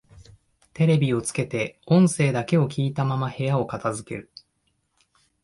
[0.73, 4.31] テレビをつけて音声だけを聞いたまま部屋を片づける